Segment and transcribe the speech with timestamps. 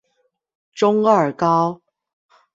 [0.73, 1.79] 中二高